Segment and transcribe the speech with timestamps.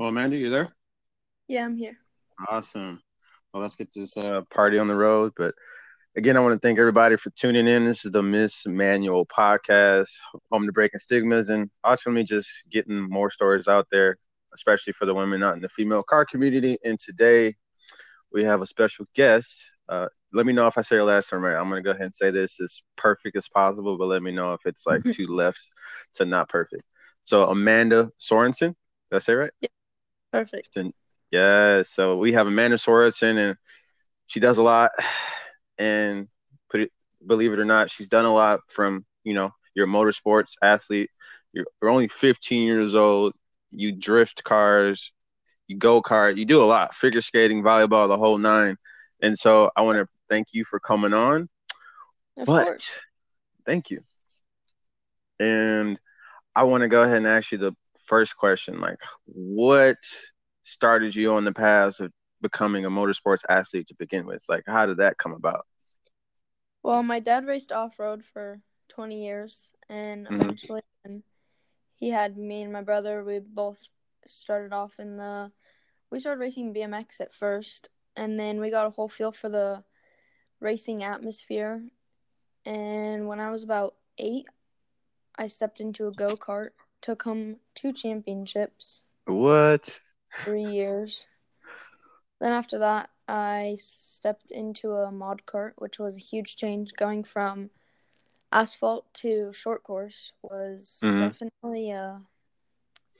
[0.00, 0.66] Well, Amanda, you there?
[1.46, 1.98] Yeah, I'm here.
[2.48, 3.02] Awesome.
[3.52, 5.32] Well, let's get this uh, party on the road.
[5.36, 5.54] But
[6.16, 7.84] again, I want to thank everybody for tuning in.
[7.84, 10.08] This is the Miss Manual podcast,
[10.50, 14.16] home to breaking stigmas and ultimately just getting more stories out there,
[14.54, 16.78] especially for the women not in the female car community.
[16.82, 17.52] And today
[18.32, 19.70] we have a special guest.
[19.86, 21.60] Uh, let me know if I say your last name right.
[21.60, 24.30] I'm going to go ahead and say this as perfect as possible, but let me
[24.30, 25.60] know if it's like too left
[26.14, 26.84] to not perfect.
[27.22, 28.74] So, Amanda Sorensen,
[29.10, 29.50] did I say right?
[29.60, 29.68] Yeah.
[30.32, 30.76] Perfect.
[31.30, 33.56] Yeah, so we have Amanda Sorensen, and
[34.26, 34.90] she does a lot.
[35.78, 36.28] And
[36.70, 36.92] put it,
[37.26, 41.10] believe it or not, she's done a lot from you know you're motorsports athlete.
[41.52, 43.34] You're, you're only 15 years old.
[43.70, 45.12] You drift cars,
[45.68, 46.94] you go kart, you do a lot.
[46.94, 48.76] Figure skating, volleyball, the whole nine.
[49.22, 51.48] And so I want to thank you for coming on.
[52.36, 52.98] Of but course.
[53.64, 54.00] thank you.
[55.38, 55.98] And
[56.54, 57.72] I want to go ahead and ask you the
[58.10, 59.96] first question like what
[60.64, 62.10] started you on the path of
[62.42, 65.64] becoming a motorsports athlete to begin with like how did that come about
[66.82, 70.40] Well, my dad raced off road for 20 years, and Mhm.
[70.40, 71.22] eventually, and
[71.94, 73.22] he had me and my brother.
[73.22, 73.90] We both
[74.26, 75.52] started off in the.
[76.10, 79.84] We started racing BMX at first, and then we got a whole feel for the
[80.58, 81.84] racing atmosphere.
[82.64, 84.46] And when I was about eight,
[85.36, 86.70] I stepped into a go kart,
[87.00, 90.00] took home two championships, what
[90.44, 91.26] three years.
[92.40, 96.94] Then after that, I stepped into a mod kart, which was a huge change.
[96.94, 97.70] Going from
[98.52, 101.18] asphalt to short course was Mhm.
[101.18, 102.22] definitely a.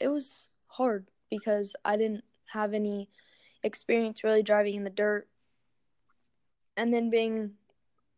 [0.00, 3.10] it was hard because I didn't have any
[3.62, 5.28] experience really driving in the dirt.
[6.76, 7.58] And then being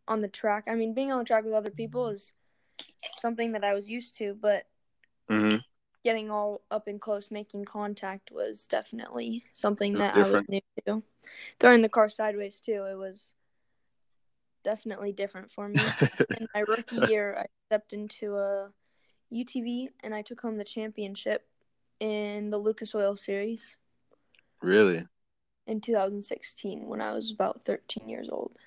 [0.07, 2.33] on the track, I mean being on the track with other people is
[3.17, 4.67] something that I was used to, but
[5.29, 5.57] hmm
[6.05, 11.03] getting all up and close, making contact was definitely something that I was new to.
[11.61, 13.35] Throwing the car sideways too, it was
[14.65, 15.79] definitely different for me.
[16.41, 18.71] In my rookie year, I stepped into a
[19.33, 21.47] UTV and I took home the championship
[22.01, 23.77] in the Lucas Oil Series
[24.61, 25.07] really?
[25.67, 28.59] in 2016 when I was about 13 years old.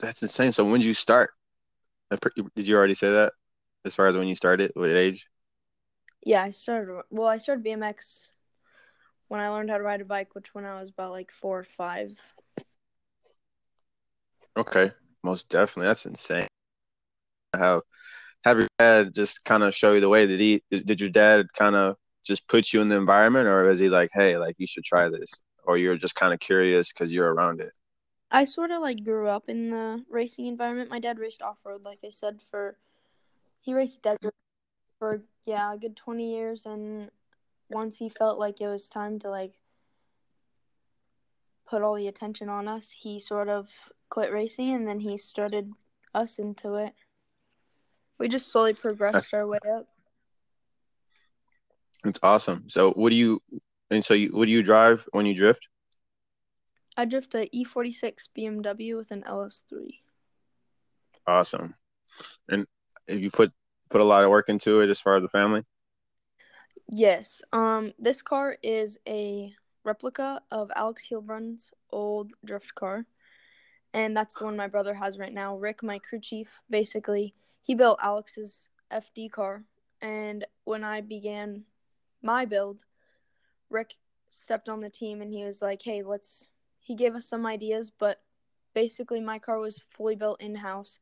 [0.00, 0.52] that's insane.
[0.52, 1.30] So when did you start?
[2.56, 3.32] Did you already say that
[3.84, 4.72] as far as when you started?
[4.74, 5.26] What age
[6.24, 7.02] Yeah, I started.
[7.10, 8.28] Well, I started BMX
[9.28, 11.60] when I learned how to ride a bike, which when I was about like four
[11.60, 12.18] or five.
[14.56, 14.90] okay
[15.22, 16.46] most definitely that's insane
[17.54, 17.82] how
[18.44, 21.46] have your dad just kind of show you the way did he did your dad
[21.54, 24.66] kind of just put you in the environment or was he like hey like you
[24.66, 25.32] should try this
[25.64, 27.72] or you're just kind of curious because you're around it
[28.30, 30.88] I sort of like grew up in the racing environment.
[30.88, 32.78] My dad raced off road, like I said, for
[33.60, 34.34] he raced desert
[35.02, 37.10] for yeah a good twenty years, and
[37.68, 39.50] once he felt like it was time to like
[41.68, 43.68] put all the attention on us, he sort of
[44.10, 45.72] quit racing, and then he started
[46.14, 46.92] us into it.
[48.18, 49.88] We just slowly progressed our way up.
[52.04, 53.42] it's awesome so what do you
[53.90, 55.68] and so you what do you drive when you drift
[56.96, 59.94] I drift a E46 BMW with an LS3.
[61.26, 61.74] Awesome.
[62.50, 62.66] And
[63.08, 63.50] if you put
[63.92, 65.64] put a lot of work into it as far as the family?
[66.88, 67.42] Yes.
[67.52, 69.52] Um, this car is a
[69.84, 73.04] replica of Alex Heilbrunn's old drift car,
[73.92, 75.56] and that's the one my brother has right now.
[75.56, 79.64] Rick, my crew chief, basically he built Alex's FD car,
[80.00, 81.64] and when I began
[82.22, 82.84] my build,
[83.70, 83.94] Rick
[84.30, 86.48] stepped on the team and he was like, "Hey, let's."
[86.80, 88.20] He gave us some ideas, but
[88.74, 90.98] basically my car was fully built in house.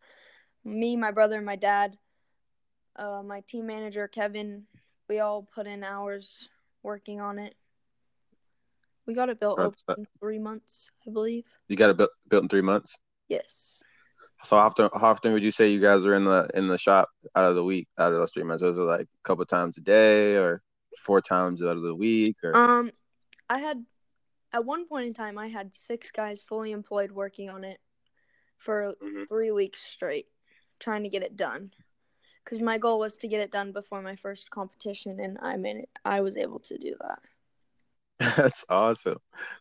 [0.62, 1.96] Me, my brother, my dad,
[3.00, 4.64] uh, my team manager Kevin,
[5.08, 6.48] we all put in hours
[6.82, 7.56] working on it.
[9.06, 11.44] We got it built over in three months, I believe.
[11.66, 12.96] You got it built, built in three months.
[13.28, 13.82] Yes.
[14.44, 16.78] So how often how often would you say you guys are in the in the
[16.78, 18.62] shop out of the week out of those three months?
[18.62, 20.62] Was it like a couple times a day or
[20.98, 22.90] four times out of the week or Um,
[23.48, 23.84] I had
[24.52, 27.80] at one point in time I had six guys fully employed working on it
[28.58, 29.28] for Mhm.
[29.28, 30.28] three weeks straight,
[30.78, 31.72] trying to get it done.
[32.50, 35.88] Because my goal was to get it done before my first competition, and I it.
[36.04, 37.20] I was able to do that.
[38.36, 39.18] That's awesome.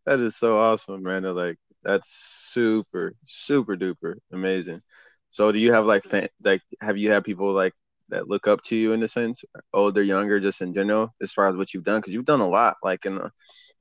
[0.07, 1.31] That is so awesome, Amanda.
[1.31, 4.81] Like that's super, super duper amazing.
[5.29, 7.73] So do you have like fan, like have you had people like
[8.09, 11.47] that look up to you in a sense, older, younger, just in general, as far
[11.47, 12.01] as what you've done?
[12.01, 13.31] Because you've done a lot, like in the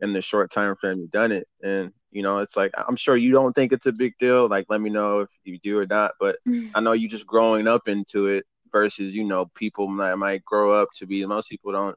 [0.03, 3.17] in the short time frame you've done it, and you know it's like I'm sure
[3.17, 4.49] you don't think it's a big deal.
[4.49, 6.37] Like let me know if you do or not, but
[6.75, 10.73] I know you just growing up into it versus you know people might might grow
[10.73, 11.97] up to be most people don't.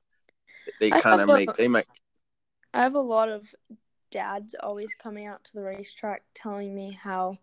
[0.80, 1.86] They kind of a- make they might
[2.74, 3.54] I have a lot of
[4.12, 7.38] dads always coming out to the racetrack telling me how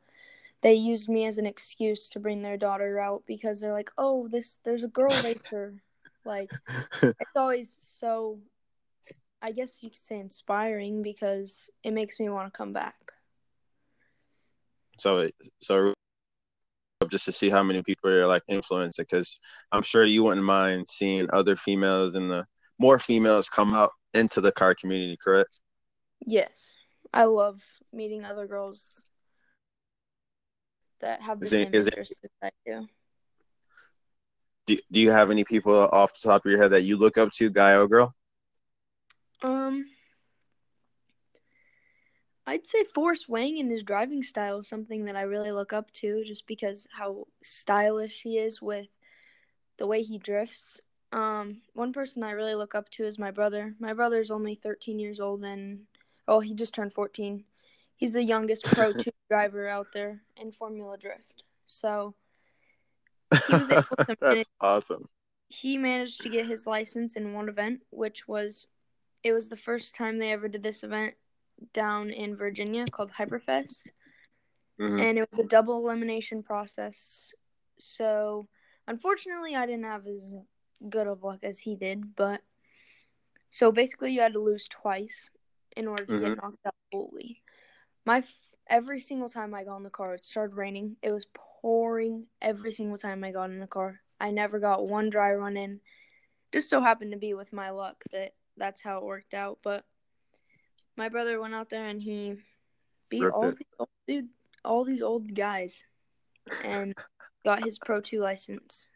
[0.61, 4.29] they used me as an excuse to bring their daughter out because they're like, "Oh,
[4.29, 5.75] this there's a girl racer."
[6.25, 6.51] like
[7.21, 8.39] it's always so
[9.41, 12.97] I guess you could say inspiring because it makes me want to come back.
[14.99, 15.31] So
[15.61, 15.95] so
[17.07, 19.39] just to see how many people are like influencing because
[19.71, 22.45] I'm sure you wouldn't mind seeing other females and the
[22.79, 25.61] more females come out into the car community, correct?
[26.27, 26.77] Yes.
[27.13, 27.63] I love
[27.93, 29.05] meeting other girls
[31.01, 32.89] that have the is same it, interests it, as I do.
[34.67, 34.79] do.
[34.91, 37.31] Do you have any people off the top of your head that you look up
[37.35, 38.13] to, guy or girl?
[39.43, 39.87] Um,
[42.49, 45.91] I'd say Forrest Wang and his driving style is something that I really look up
[45.95, 48.89] to, just because how stylish he is with
[49.77, 50.81] the way he drifts.
[51.13, 53.75] Um, one person I really look up to is my brother.
[53.79, 55.81] My brother's only 13 years old, and
[56.27, 57.45] oh, he just turned 14
[57.99, 61.45] he's the youngest Pro 2 driver out there in Formula Drift.
[61.67, 62.15] So
[63.47, 65.09] he was able to That's manage, awesome.
[65.49, 68.67] He managed to get his license in one event, which was
[69.23, 71.15] it was the first time they ever did this event
[71.73, 73.89] down in Virginia called Hyperfest.
[74.81, 75.01] Mm-hmm.
[75.01, 77.33] And it was a double elimination process.
[77.79, 78.49] So
[78.87, 80.33] unfortunately I didn't have as
[80.89, 82.41] good of luck as he did, but
[83.51, 85.31] so basically you had to lose twice
[85.77, 86.25] in order to mm-hmm.
[86.25, 87.43] get knocked out fully.
[88.05, 88.23] My
[88.69, 90.97] every single time I got in the car, it started raining.
[91.03, 94.01] It was pouring every single time I got in the car.
[94.21, 95.81] I never got one dry run in.
[96.53, 99.59] Just so happened to be with my luck that that's how it worked out.
[99.63, 99.85] But
[100.99, 102.35] my brother went out there and he
[103.09, 104.29] beat Ripped all these old, dude,
[104.65, 105.85] all these old guys,
[106.65, 106.95] and
[107.45, 108.91] got his Pro Two license.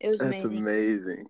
[0.00, 0.58] It was that's amazing.
[0.58, 1.26] amazing.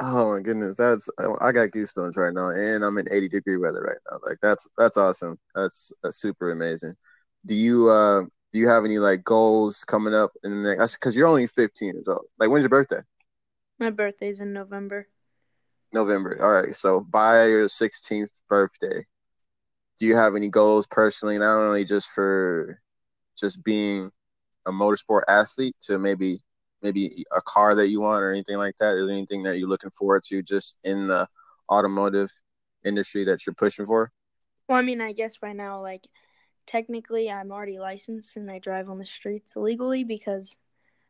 [0.00, 3.82] Oh my goodness, that's I got goosebumps right now, and I'm in 80 degree weather
[3.82, 4.18] right now.
[4.26, 5.38] Like that's that's awesome.
[5.54, 6.94] That's, that's super amazing.
[7.46, 8.22] Do you uh
[8.52, 10.96] do you have any like goals coming up in the next?
[10.96, 12.24] Because you're only 15 years old.
[12.38, 13.02] Like when's your birthday?
[13.78, 15.08] My birthday's in November.
[15.94, 16.38] November.
[16.42, 16.76] All right.
[16.76, 19.04] So by your 16th birthday,
[19.98, 22.78] do you have any goals personally, not only just for
[23.38, 24.10] just being
[24.66, 26.40] a motorsport athlete, to maybe
[26.82, 28.98] maybe a car that you want or anything like that?
[28.98, 31.26] Is there anything that you're looking forward to just in the
[31.70, 32.30] automotive
[32.84, 34.12] industry that you're pushing for?
[34.68, 36.06] Well, I mean, I guess right now, like,
[36.66, 40.56] technically, I'm already licensed and I drive on the streets legally because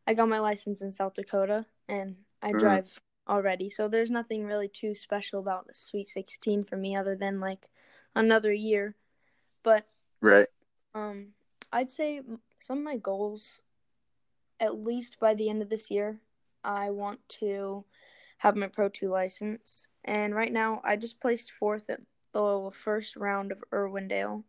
[0.07, 2.59] I got my license in South Dakota and I mm.
[2.59, 3.69] drive already.
[3.69, 7.69] So there's nothing really too special about the Sweet 16 for me other than like
[8.15, 8.95] another year.
[9.63, 9.87] But
[10.21, 10.49] right.
[10.95, 11.29] Um,
[11.73, 12.21] I'd say
[12.61, 13.61] some of my goals
[14.61, 16.21] at least by the end of this year,
[16.63, 17.85] I want to
[18.39, 19.89] have my Pro 2 license.
[20.05, 22.01] And right now, I just placed fourth at
[22.33, 24.45] the first round of Irwindale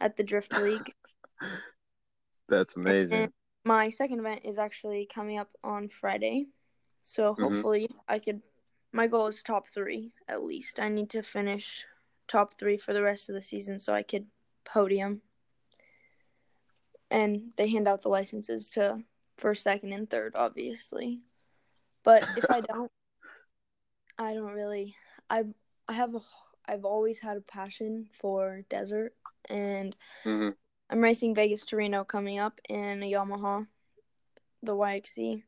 [0.00, 0.92] at the Drift League.
[2.48, 3.24] That's amazing.
[3.24, 3.32] And
[3.64, 6.46] my second event is actually coming up on Friday.
[7.04, 7.42] So mm-hmm.
[7.42, 7.98] hopefully, mm-hmm.
[8.08, 8.42] I could.
[8.90, 10.80] My goal is top three at least.
[10.80, 11.84] I need to finish
[12.26, 14.26] top three for the rest of the season so I could
[14.64, 15.20] podium.
[17.10, 19.02] And they hand out the licenses to
[19.36, 21.20] for second and third, obviously.
[22.02, 22.90] But if I don't,
[24.18, 24.96] I don't really.
[25.28, 25.44] I
[25.86, 26.20] I have a
[26.66, 29.14] I've always had a passion for desert,
[29.50, 29.94] and
[30.24, 30.50] mm-hmm.
[30.88, 33.66] I'm racing Vegas to Reno coming up in a Yamaha,
[34.62, 35.42] the YXZ.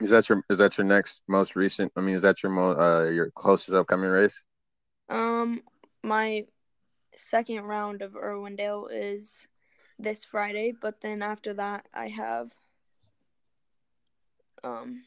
[0.00, 1.92] Is that your is that your next most recent?
[1.96, 4.42] I mean, is that your mo uh your closest upcoming race?
[5.08, 5.62] Um,
[6.02, 6.46] my
[7.16, 9.46] second round of Irwindale is
[9.98, 12.52] this Friday, but then after that, I have
[14.64, 15.04] um,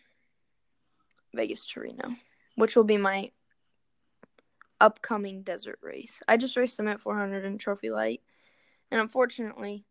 [1.33, 2.15] Vegas to Reno,
[2.55, 3.31] which will be my
[4.79, 6.21] upcoming desert race.
[6.27, 8.21] I just raced Summit 400 in Trophy Lite,
[8.91, 9.83] and unfortunately,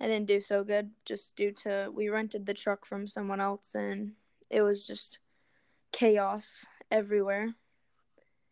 [0.00, 3.74] I didn't do so good just due to we rented the truck from someone else
[3.74, 4.12] and
[4.50, 5.18] it was just
[5.92, 7.54] chaos everywhere.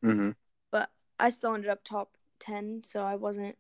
[0.04, 0.30] Mm-hmm.
[0.70, 2.10] But I still ended up top
[2.40, 3.56] 10, so I wasn't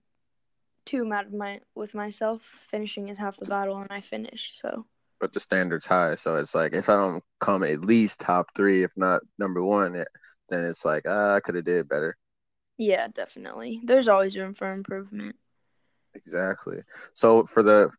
[0.84, 2.42] too mad with, my, with myself.
[2.68, 4.86] Finishing is half the battle, and I finished, so
[5.20, 6.14] but the standard's high.
[6.14, 9.94] So it's like if I don't come at least top three, if not number one,
[9.94, 10.08] it,
[10.48, 12.16] then it's like ah, I could have did better.
[12.78, 13.80] Yeah, definitely.
[13.84, 15.36] There's always room for improvement.
[16.14, 16.82] Exactly.
[17.14, 17.90] So for the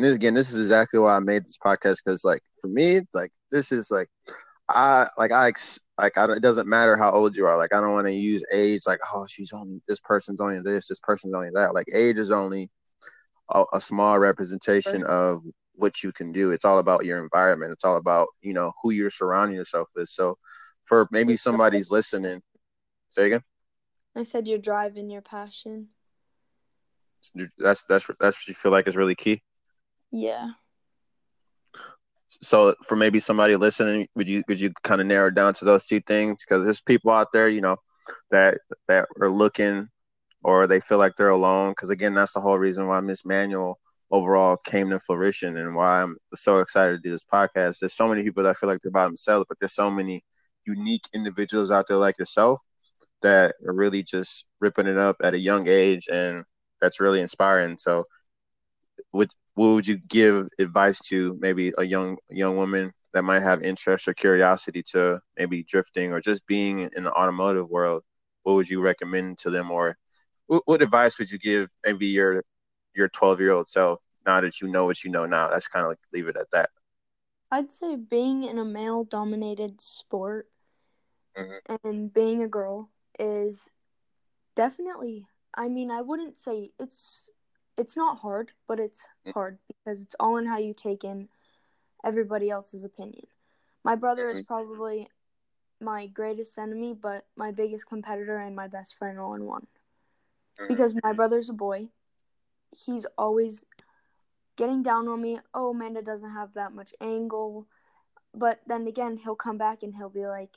[0.00, 3.02] and this, again, this is exactly why I made this podcast because like for me,
[3.12, 4.08] like this is like
[4.66, 5.52] I like I
[5.98, 7.58] like I it doesn't matter how old you are.
[7.58, 8.80] Like I don't want to use age.
[8.86, 11.74] Like oh, she's only this person's only this, this person's only that.
[11.74, 12.70] Like age is only
[13.50, 15.42] a, a small representation of
[15.74, 16.50] what you can do.
[16.50, 17.74] It's all about your environment.
[17.74, 20.08] It's all about, you know, who you're surrounding yourself with.
[20.08, 20.38] So
[20.86, 22.40] for maybe somebody's listening,
[23.10, 23.42] say again.
[24.16, 25.88] I said your drive and your passion.
[27.58, 29.42] That's that's that's what you feel like is really key.
[30.12, 30.50] Yeah.
[32.28, 35.86] So for maybe somebody listening, would you would you kind of narrow down to those
[35.86, 36.44] two things?
[36.44, 37.76] Because there's people out there, you know,
[38.30, 39.88] that that are looking
[40.42, 41.72] or they feel like they're alone.
[41.72, 43.78] Because again, that's the whole reason why Miss Manual
[44.10, 47.78] overall came to fruition and why I'm so excited to do this podcast.
[47.78, 50.22] There's so many people that feel like they're by themselves, but there's so many
[50.66, 52.60] unique individuals out there like yourself
[53.22, 56.44] that are really just ripping it up at a young age and
[56.80, 57.76] that's really inspiring.
[57.78, 58.04] So
[59.12, 63.62] would what would you give advice to maybe a young young woman that might have
[63.62, 68.02] interest or curiosity to maybe drifting or just being in the automotive world?
[68.42, 69.98] What would you recommend to them or
[70.46, 72.42] what, what advice would you give maybe your
[72.96, 75.48] your 12 year old self now that you know what you know now?
[75.50, 76.70] That's kind of like leave it at that.
[77.50, 80.48] I'd say being in a male dominated sport
[81.36, 81.86] mm-hmm.
[81.86, 82.88] and being a girl
[83.18, 83.68] is
[84.56, 87.28] definitely I mean, I wouldn't say it's
[87.76, 89.32] it's not hard, but it's mm.
[89.32, 91.28] hard because it's all in how you take in
[92.04, 93.26] everybody else's opinion.
[93.84, 94.46] My brother is mm-hmm.
[94.46, 95.08] probably
[95.80, 99.66] my greatest enemy, but my biggest competitor and my best friend all in one.
[100.60, 100.68] Mm-hmm.
[100.68, 101.88] Because my brother's a boy,
[102.84, 103.64] he's always
[104.56, 105.38] getting down on me.
[105.54, 107.66] Oh, Amanda doesn't have that much angle.
[108.34, 110.56] But then again, he'll come back and he'll be like,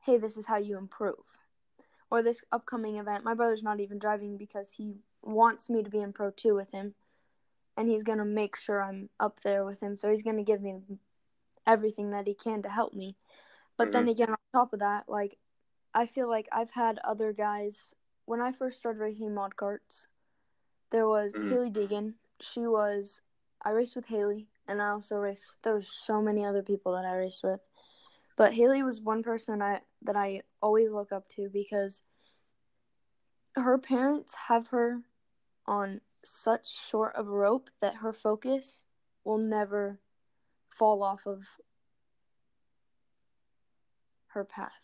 [0.00, 1.14] hey, this is how you improve.
[2.10, 6.00] Or this upcoming event, my brother's not even driving because he wants me to be
[6.00, 6.94] in Pro 2 with him.
[7.76, 9.96] And he's going to make sure I'm up there with him.
[9.96, 10.80] So he's going to give me
[11.66, 13.16] everything that he can to help me.
[13.76, 13.92] But mm-hmm.
[13.92, 15.38] then again, on top of that, like,
[15.94, 17.94] I feel like I've had other guys.
[18.26, 20.06] When I first started racing mod carts,
[20.90, 21.50] there was mm-hmm.
[21.50, 22.14] Hailie Deegan.
[22.40, 23.20] She was,
[23.62, 27.04] I raced with Hailie, and I also raced, there was so many other people that
[27.04, 27.60] I raced with.
[28.36, 32.02] But Hailie was one person I that I always look up to because
[33.54, 35.00] her parents have her
[35.66, 38.84] on such short of a rope that her focus
[39.24, 40.00] will never
[40.68, 41.46] fall off of
[44.28, 44.80] her path.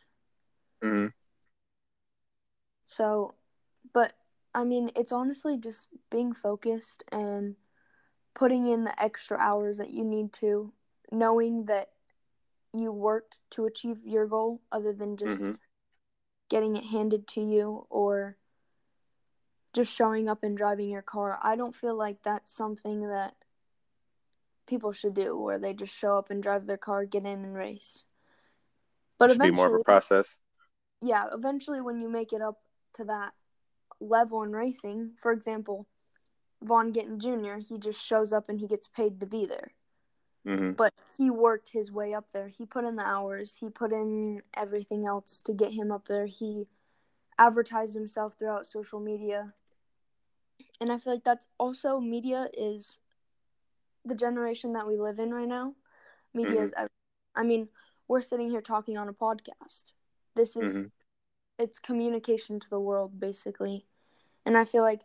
[0.83, 1.09] Mm-hmm.
[2.85, 3.35] So,
[3.93, 4.15] but
[4.55, 7.57] I mean, it's honestly just being focused and
[8.35, 10.73] putting in the extra hours that you need to,
[11.11, 11.91] knowing that
[12.73, 15.55] you worked to achieve your goal other than just mm-hmm.
[16.49, 18.37] getting it handed to you or
[19.75, 21.39] just showing up and driving your car.
[21.43, 23.35] I don't feel like that's something that
[24.67, 27.55] people should do where they just show up and drive their car, get in and
[27.55, 28.05] race.
[29.19, 30.37] But it should be more of a process.
[31.01, 32.59] Yeah, eventually when you make it up
[32.95, 33.33] to that
[34.01, 35.87] level in racing, for example,
[36.63, 39.73] Vaughn Gittin Jr., he just shows up and he gets paid to be there.
[40.47, 40.73] Mm-hmm.
[40.73, 42.49] But he worked his way up there.
[42.49, 43.57] He put in the hours.
[43.61, 46.27] He put in everything else to get him up there.
[46.27, 46.67] He
[47.39, 49.55] advertised himself throughout social media.
[50.81, 52.99] And I feel like that's also media is
[54.05, 55.75] the generation that we live in right now.
[56.35, 56.65] Media mm-hmm.
[56.65, 56.75] is
[57.35, 57.69] I mean,
[58.09, 59.93] we're sitting here talking on a podcast.
[60.35, 60.87] This is mm-hmm.
[61.59, 63.87] it's communication to the world basically.
[64.45, 65.03] And I feel like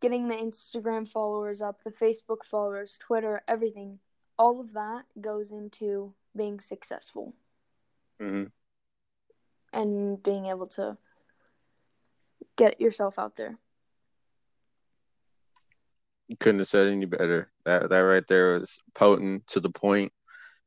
[0.00, 4.00] getting the Instagram followers up, the Facebook followers, Twitter, everything
[4.38, 7.34] all of that goes into being successful
[8.20, 8.44] mm-hmm.
[9.72, 10.96] and being able to
[12.56, 13.58] get yourself out there.
[16.28, 17.52] You couldn't have said any better.
[17.64, 20.12] That that right there was potent to the point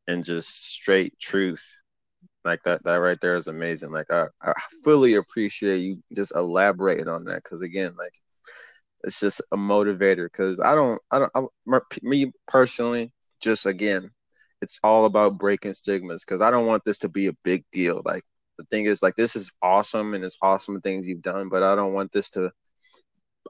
[0.08, 1.82] and just straight truth.
[2.44, 3.92] Like that that right there is amazing.
[3.92, 8.14] Like I, I fully appreciate you just elaborating on that because again, like
[9.04, 10.26] it's just a motivator.
[10.26, 13.12] Because I don't I don't I, me personally
[13.42, 14.12] just again,
[14.62, 18.02] it's all about breaking stigmas because I don't want this to be a big deal.
[18.06, 18.24] Like
[18.58, 21.76] the thing is, like this is awesome and it's awesome things you've done, but I
[21.76, 22.52] don't want this to.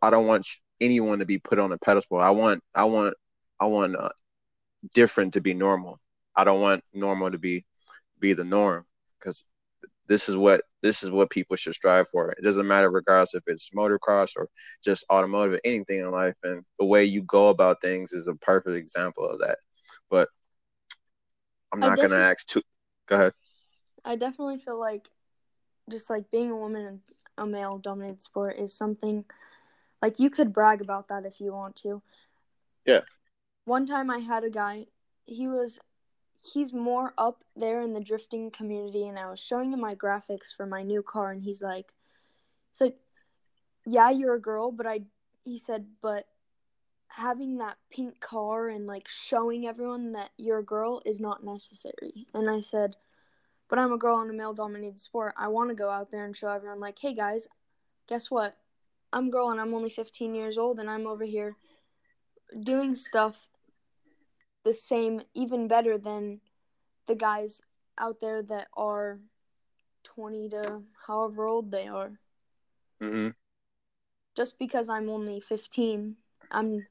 [0.02, 0.48] I don't want
[0.82, 2.20] anyone to be put on a pedestal.
[2.20, 3.16] I want, I want,
[3.60, 4.10] I want uh,
[4.94, 6.00] different to be normal.
[6.36, 7.66] I don't want normal to be
[8.20, 8.86] be the norm
[9.20, 9.44] because
[10.08, 12.30] this is what this is what people should strive for.
[12.30, 14.50] It doesn't matter regardless if it's motocross or
[14.84, 16.36] just automotive, anything in life.
[16.44, 19.58] And the way you go about things is a perfect example of that.
[20.10, 20.30] But
[21.72, 22.62] I'm not gonna ask too.
[23.08, 23.34] Go ahead.
[24.06, 25.10] I definitely feel like
[25.90, 27.00] just like being a woman in
[27.38, 29.26] a male dominated sport is something
[30.02, 32.02] like you could brag about that if you want to.
[32.86, 33.02] Yeah.
[33.66, 34.86] One time I had a guy,
[35.26, 35.80] he was
[36.54, 40.56] he's more up there in the drifting community and I was showing him my graphics
[40.56, 41.94] for my new car and he's like
[42.72, 42.98] he's like
[43.86, 45.02] yeah, you're a girl, but I
[45.44, 46.28] he said, but
[47.08, 52.28] having that pink car and like showing everyone that you're a girl is not necessary.
[52.34, 52.96] And I said,
[53.70, 55.34] but I'm a girl in a male dominated sport.
[55.38, 57.48] I want to go out there and show everyone, like, hey guys,
[58.08, 58.56] guess what?
[59.12, 61.56] I'm a girl and I'm only 15 years old and I'm over here
[62.60, 63.48] doing stuff
[64.64, 66.42] the same, even better than
[67.08, 67.62] the guys
[67.98, 69.20] out there that are
[70.04, 72.12] 20 to however old they are.
[73.02, 73.30] Mm-hmm.
[74.36, 76.16] Just because I'm only 15,
[76.52, 76.86] I'm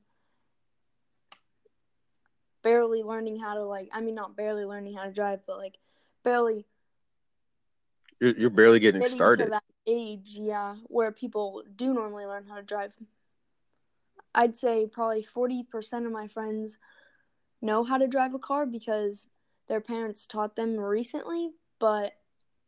[2.63, 5.79] barely learning how to like I mean not barely learning how to drive, but like
[6.25, 6.67] barely
[8.21, 9.45] you're, you're barely getting, getting started.
[9.45, 12.95] to that age, yeah, where people do normally learn how to drive.
[14.35, 16.79] I'd say probably 40% of my friends
[17.61, 19.29] know how to drive a car because
[19.69, 22.15] their parents taught them recently, but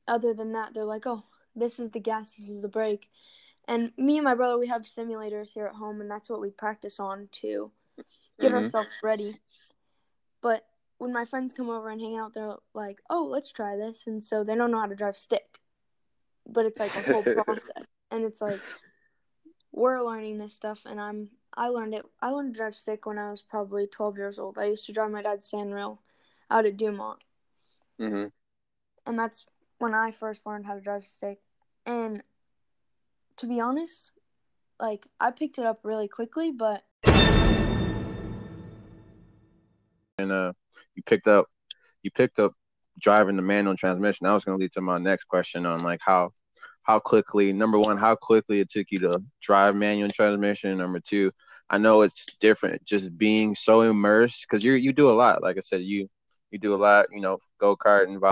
[0.06, 3.10] other than that, they're like, "Oh, this is the gas, this is the brake."
[3.66, 6.50] And me and my brother, we have simulators here at home, and that's what we
[6.50, 7.72] practice on to
[8.40, 8.56] get Mhm.
[8.56, 9.40] ourselves ready.
[10.40, 14.06] But when my friends come over and hang out, they're like, "Oh, let's try this,"
[14.06, 15.60] and so they don't know how to drive stick.
[16.46, 18.60] But it's like a whole process, and it's like
[19.72, 22.04] we're learning this stuff, and I'm I learned it.
[22.20, 24.58] I learned to drive stick when I was probably 12 years old.
[24.58, 25.98] I used to drive my dad's sandrail
[26.50, 27.18] out at Dumont,
[28.00, 28.26] Mm-hmm.
[29.06, 29.44] and that's
[29.78, 31.40] when I first learned how to drive stick.
[31.84, 32.22] And
[33.36, 34.12] to be honest,
[34.80, 36.84] like I picked it up really quickly, but
[40.18, 40.52] And uh,
[40.94, 41.46] you picked up,
[42.02, 42.52] you picked up
[43.00, 44.26] driving the manual transmission.
[44.26, 46.30] That was going to lead to my next question on like how,
[46.82, 47.52] how quickly.
[47.52, 50.78] Number one, how quickly it took you to drive manual transmission.
[50.78, 51.32] Number two,
[51.68, 55.42] I know it's different just being so immersed because you you do a lot.
[55.42, 56.08] Like I said, you
[56.50, 57.06] you do a lot.
[57.12, 58.22] You know, go kart and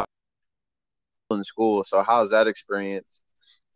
[1.30, 1.84] in school.
[1.84, 3.22] So how's that experience?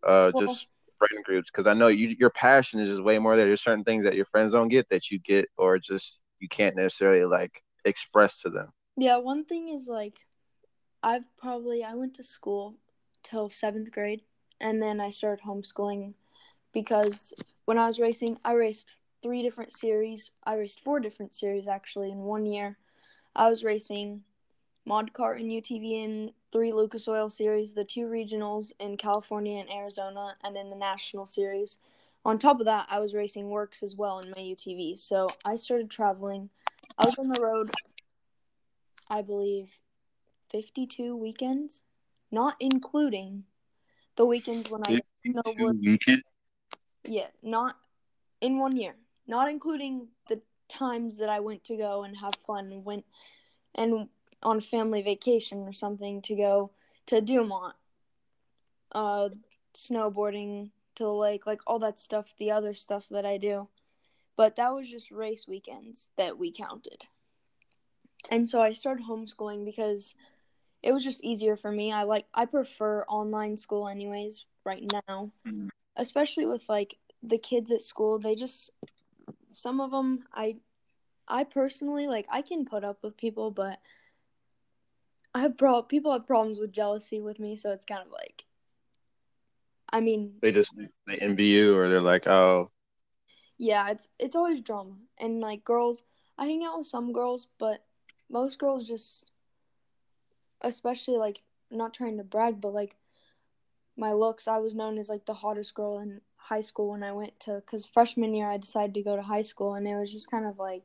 [0.02, 3.46] Uh, just friend groups because I know you your passion is just way more there.
[3.46, 6.76] There's certain things that your friends don't get that you get, or just you can't
[6.76, 8.72] necessarily like express to them.
[8.96, 10.14] yeah, one thing is like
[11.02, 12.76] I've probably I went to school
[13.22, 14.22] till seventh grade,
[14.60, 16.14] and then I started homeschooling
[16.72, 18.88] because when I was racing, I raced
[19.22, 20.30] three different series.
[20.44, 22.78] I raced four different series actually in one year.
[23.34, 24.22] I was racing
[24.84, 29.70] Mod Kart and UTV in three Lucas Oil series, the two regionals in California and
[29.70, 31.78] Arizona, and then the national series.
[32.24, 34.98] On top of that, I was racing WORCS as well in my UTV.
[34.98, 36.50] So I started traveling.
[36.98, 37.70] I was on the road,
[39.08, 39.78] I believe,
[40.50, 41.84] 52 weekends,
[42.30, 43.44] not including
[44.16, 45.00] the weekends when I
[45.80, 46.22] weekend.
[47.04, 47.76] Yeah, not
[48.40, 52.82] in one year, not including the times that I went to go and have fun,
[52.84, 53.04] went
[53.74, 54.08] and
[54.42, 56.70] on family vacation or something to go
[57.06, 57.74] to Dumont,
[58.92, 59.28] uh,
[59.74, 63.68] snowboarding to the lake, like all that stuff, the other stuff that I do.
[64.38, 67.02] But that was just race weekends that we counted.
[68.30, 70.14] And so I started homeschooling because
[70.80, 71.92] it was just easier for me.
[71.92, 75.32] I like I prefer online school anyways right now.
[75.44, 75.70] Mhm.
[75.96, 78.70] Especially with like the kids at school, they just
[79.52, 80.58] some of them I
[81.26, 83.80] I personally like I can put up with people, but
[85.34, 88.44] I have pro- people have problems with jealousy with me, so it's kind of like
[89.92, 90.70] I mean, They just
[91.08, 92.70] they envy you, or they're like, oh,
[93.58, 94.94] yeah, it's it's always drama.
[95.18, 96.04] And like girls,
[96.38, 97.84] I hang out with some girls, but
[98.30, 99.24] most girls just
[100.62, 102.96] especially like not trying to brag, but like
[103.96, 107.12] my looks, I was known as like the hottest girl in high school when I
[107.12, 110.12] went to cuz freshman year I decided to go to high school and it was
[110.12, 110.84] just kind of like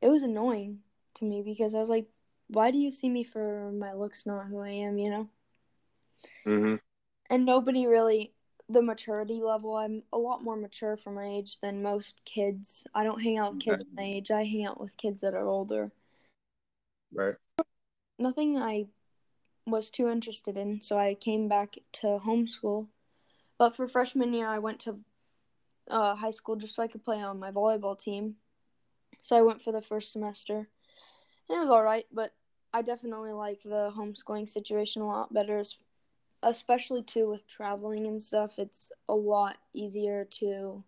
[0.00, 0.82] it was annoying
[1.14, 2.06] to me because I was like
[2.48, 5.28] why do you see me for my looks not who I am, you know?
[6.46, 6.76] mm-hmm.
[7.30, 8.34] and nobody really
[8.72, 12.86] the maturity level i'm a lot more mature for my age than most kids.
[12.94, 14.30] I don't hang out with kids my age.
[14.30, 15.90] I hang out with kids that are older.
[17.14, 17.34] Right.
[18.18, 18.86] nothing i
[19.66, 22.86] was too interested in so i came back to homeschool.
[23.58, 25.00] But for freshman year i went to
[25.88, 28.36] uh, high school just so i could play on my volleyball team.
[29.20, 30.68] So i went for the first semester.
[31.48, 32.32] And it was all right but
[32.72, 35.76] i definitely like the homeschooling situation a lot better as
[36.42, 40.82] especially too with traveling and stuff it's a lot easier to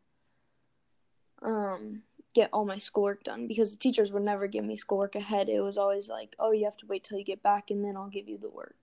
[1.42, 2.02] um
[2.34, 5.48] get all my schoolwork done because the teachers would never give me schoolwork ahead.
[5.48, 7.96] It was always like oh you have to wait till you get back and then
[7.96, 8.74] i'll give you the work.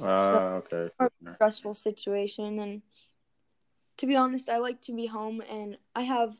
[0.00, 0.90] Ah, okay.
[1.34, 2.58] stressful situation.
[2.60, 2.82] And
[3.96, 6.36] to be honest i like to be home and i have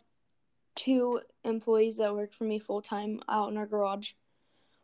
[0.75, 4.12] two employees that work for me full time out in our garage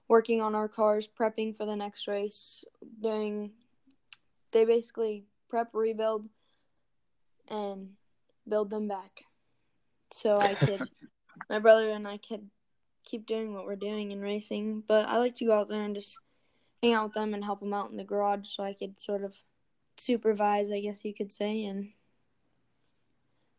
[0.09, 2.65] working on our cars prepping for the next race
[3.01, 3.51] doing
[4.53, 6.27] they basically prep rebuild
[7.49, 7.91] and
[8.49, 9.25] build them back
[10.13, 10.89] so i could
[11.49, 12.49] my brother and i could
[13.05, 15.95] keep doing what we're doing in racing but i like to go out there and
[15.95, 16.17] just
[16.83, 19.23] hang out with them and help them out in the garage so I could sort
[19.23, 19.37] of
[19.97, 21.91] supervise, I guess you could say, and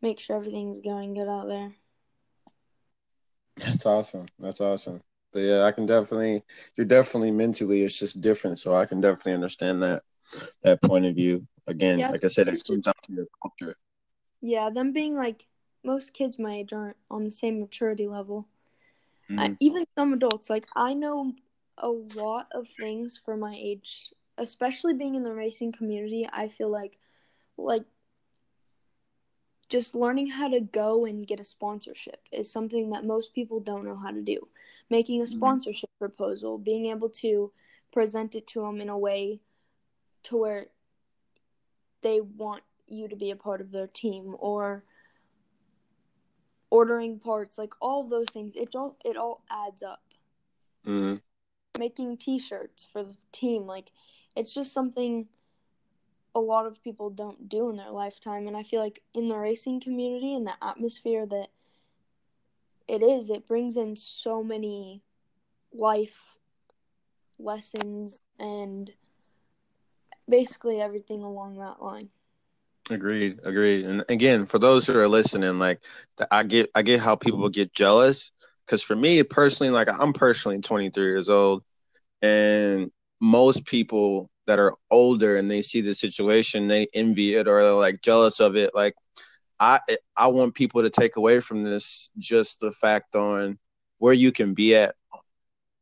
[0.02, 1.72] make sure everything's going good out there.
[3.56, 4.26] That's awesome.
[4.38, 5.00] That's awesome.
[5.34, 6.42] But yeah, I can definitely
[6.76, 8.58] you're definitely mentally it's just different.
[8.58, 10.02] So I can definitely understand that
[10.62, 11.46] that point of view.
[11.66, 13.76] Again, yeah, like I said, it comes down to your culture.
[14.40, 15.46] Yeah, them being like
[15.82, 18.46] most kids my age aren't on the same maturity level.
[19.30, 19.40] Mm-hmm.
[19.40, 21.32] I, even some adults, like I know
[21.78, 26.26] a lot of things for my age, especially being in the racing community.
[26.32, 26.98] I feel like,
[27.56, 27.84] like
[29.68, 33.84] just learning how to go and get a sponsorship is something that most people don't
[33.84, 34.48] know how to do.
[34.90, 35.36] Making a mm-hmm.
[35.36, 36.06] sponsorship mm-hmm.
[36.06, 37.52] proposal, being able to
[37.92, 39.40] present it to them in a way
[40.24, 40.66] to where
[42.02, 44.84] they want you to be a part of their team or
[46.70, 50.02] ordering parts like all those things it all it all adds up
[50.86, 51.16] mm-hmm.
[51.78, 53.90] making t-shirts for the team like
[54.34, 55.26] it's just something
[56.34, 59.36] a lot of people don't do in their lifetime and i feel like in the
[59.36, 61.48] racing community and the atmosphere that
[62.88, 65.02] it is it brings in so many
[65.72, 66.22] life
[67.38, 68.92] lessons and
[70.28, 72.08] basically everything along that line.
[72.90, 73.86] Agreed agreed.
[73.86, 75.80] And again for those who are listening like
[76.30, 78.30] i get i get how people get jealous
[78.66, 81.64] because for me personally like i'm personally 23 years old
[82.20, 87.62] and most people that are older and they see the situation, they envy it or
[87.62, 88.74] they're like jealous of it.
[88.74, 88.94] Like
[89.60, 89.80] I
[90.16, 93.58] I want people to take away from this just the fact on
[93.98, 94.94] where you can be at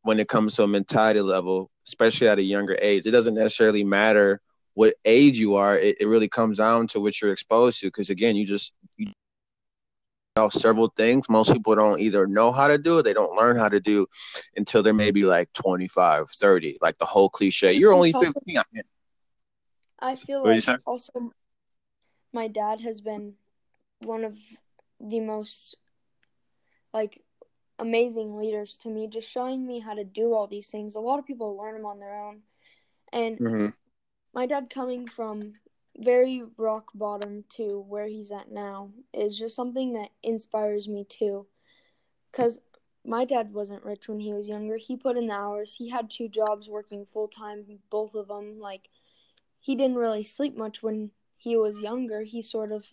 [0.03, 3.07] when it comes to a mentality level, especially at a younger age.
[3.07, 4.40] It doesn't necessarily matter
[4.75, 5.79] what age you are.
[5.79, 7.87] It, it really comes down to what you're exposed to.
[7.87, 9.12] Because again, you just you
[10.37, 11.29] know several things.
[11.29, 13.03] Most people don't either know how to do it.
[13.03, 14.07] They don't learn how to do
[14.57, 17.73] until they're maybe like 25 30 like the whole cliche.
[17.75, 18.35] You're only 15
[20.05, 21.31] i feel like also
[22.33, 23.35] my dad has been
[24.01, 24.37] one of
[24.99, 25.77] the most
[26.92, 27.23] like
[27.79, 30.97] amazing leaders to me just showing me how to do all these things.
[30.97, 32.40] A lot of people learn them on their own.
[33.12, 33.66] And mm-hmm.
[34.35, 35.55] my dad coming from
[35.96, 41.46] very rock bottom to where he's at now is just something that inspires me too.
[42.31, 42.59] Because
[43.05, 44.76] my dad wasn't rich when he was younger.
[44.76, 45.74] He put in the hours.
[45.74, 48.59] He had two jobs working full time, both of them.
[48.59, 48.88] Like,
[49.61, 52.22] he didn't really sleep much when he was younger.
[52.22, 52.87] He sort of,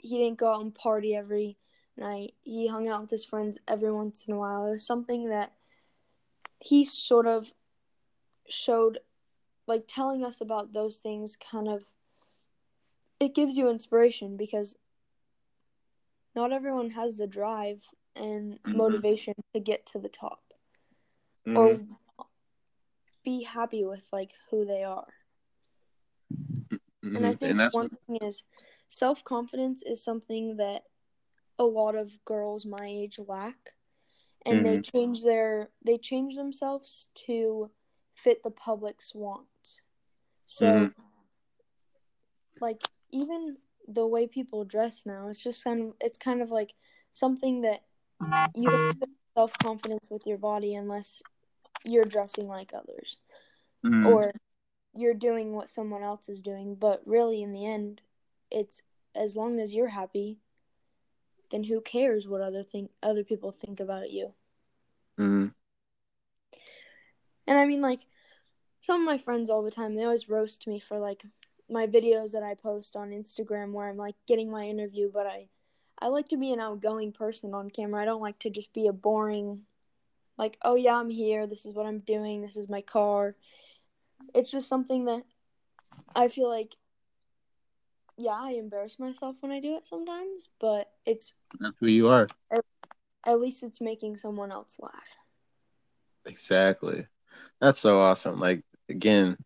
[0.00, 1.58] he didn't go out and party every
[1.96, 2.34] night.
[2.42, 4.66] He hung out with his friends every once in a while.
[4.66, 5.52] It was something that
[6.60, 7.52] he sort of
[8.48, 9.00] showed,
[9.66, 11.92] like, telling us about those things kind of
[13.20, 14.76] it gives you inspiration because
[16.34, 17.82] not everyone has the drive
[18.14, 18.76] and mm-hmm.
[18.76, 20.42] motivation to get to the top
[21.46, 21.56] mm-hmm.
[21.56, 21.78] or
[23.24, 25.12] be happy with like who they are.
[26.32, 27.16] Mm-hmm.
[27.16, 28.44] And I think and one thing is
[28.86, 30.82] self confidence is something that
[31.58, 33.56] a lot of girls my age lack.
[34.46, 34.96] And they mm-hmm.
[34.96, 37.70] change their they change themselves to
[38.14, 39.80] fit the public's wants.
[40.46, 41.02] So mm-hmm.
[42.60, 46.74] like even the way people dress now, it's just kind of it's kind of like
[47.10, 47.82] something that
[48.54, 48.96] you have
[49.34, 51.22] self confidence with your body unless
[51.84, 53.16] you're dressing like others
[53.84, 54.06] mm.
[54.06, 54.32] or
[54.94, 56.74] you're doing what someone else is doing.
[56.74, 58.00] But really, in the end,
[58.50, 58.82] it's
[59.14, 60.38] as long as you're happy,
[61.50, 64.32] then who cares what other think other people think about you?
[65.18, 65.52] Mm.
[67.46, 68.00] And I mean, like
[68.80, 71.24] some of my friends all the time, they always roast me for like
[71.70, 75.48] my videos that I post on Instagram where I'm like getting my interview, but I
[76.00, 78.02] I like to be an outgoing person on camera.
[78.02, 79.62] I don't like to just be a boring
[80.36, 81.46] like, "Oh yeah, I'm here.
[81.46, 82.40] This is what I'm doing.
[82.40, 83.34] This is my car."
[84.34, 85.24] It's just something that
[86.14, 86.74] I feel like
[88.16, 92.28] yeah, I embarrass myself when I do it sometimes, but it's That's who you are.
[92.50, 92.64] At,
[93.24, 94.92] at least it's making someone else laugh.
[96.26, 97.06] Exactly.
[97.60, 98.40] That's so awesome.
[98.40, 99.36] Like again,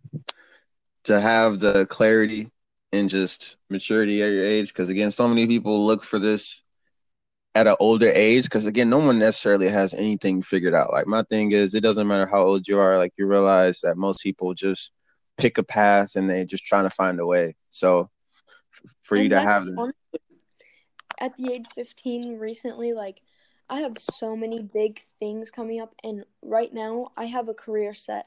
[1.04, 2.50] to have the clarity
[2.92, 4.68] and just maturity at your age.
[4.68, 6.62] Because again, so many people look for this
[7.54, 8.44] at an older age.
[8.44, 10.92] Because again, no one necessarily has anything figured out.
[10.92, 12.98] Like my thing is, it doesn't matter how old you are.
[12.98, 14.92] Like you realize that most people just
[15.36, 17.56] pick a path and they're just trying to find a way.
[17.70, 18.10] So
[19.02, 19.66] for and you to have
[21.20, 23.22] at the age 15 recently, like
[23.70, 27.94] I have so many big things coming up, and right now I have a career
[27.94, 28.26] set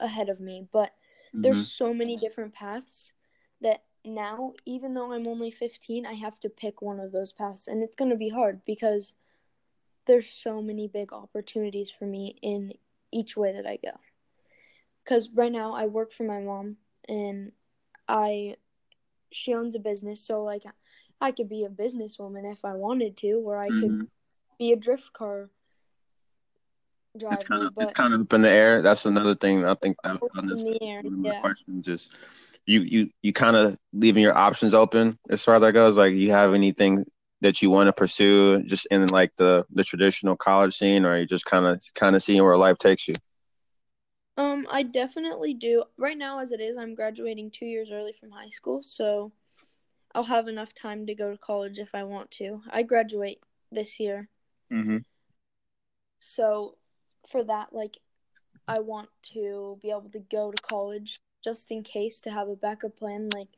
[0.00, 0.92] ahead of me, but
[1.34, 1.42] Mm-hmm.
[1.42, 3.12] There's so many different paths
[3.60, 7.68] that now, even though I'm only 15, I have to pick one of those paths.
[7.68, 9.14] And it's going to be hard because
[10.06, 12.74] there's so many big opportunities for me in
[13.12, 13.92] each way that I go.
[15.04, 16.76] because right now I work for my mom
[17.08, 17.52] and
[18.08, 18.56] I
[19.30, 20.64] she owns a business, so like
[21.20, 23.80] I could be a businesswoman if I wanted to, or I mm-hmm.
[23.80, 24.08] could
[24.58, 25.50] be a drift car
[27.14, 28.80] It's kind of it's kind of up in the air.
[28.80, 31.40] That's another thing I think that on this air, yeah.
[31.40, 32.14] question just
[32.64, 35.98] you you you kind of leaving your options open as far as that goes.
[35.98, 37.04] Like, you have anything
[37.42, 41.26] that you want to pursue just in like the the traditional college scene, or you
[41.26, 43.14] just kind of kind of seeing where life takes you?
[44.38, 45.84] Um, I definitely do.
[45.98, 49.32] Right now, as it is, I'm graduating two years early from high school, so
[50.14, 52.62] I'll have enough time to go to college if I want to.
[52.70, 54.28] I graduate this year.
[54.72, 54.98] Mm-hmm.
[56.18, 56.76] So,
[57.26, 57.98] for that, like,
[58.68, 62.56] I want to be able to go to college just in case to have a
[62.56, 63.28] backup plan.
[63.34, 63.48] Like,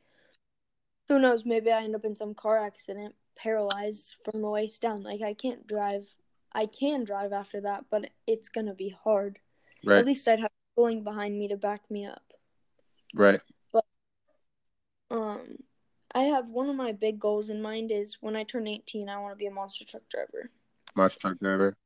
[1.07, 1.45] who knows?
[1.45, 5.03] Maybe I end up in some car accident, paralyzed from the waist down.
[5.03, 6.15] Like, I can't drive.
[6.53, 9.39] I can drive after that, but it's gonna be hard.
[9.83, 9.99] Right.
[9.99, 12.33] At least I'd have schooling behind me to back me up.
[13.13, 13.39] Right.
[13.71, 13.85] But
[15.09, 15.57] um
[16.13, 19.19] I have one of my big goals in mind is when I turn 18 I
[19.19, 20.49] want to be a monster truck driver.
[20.95, 21.77] Monster truck driver?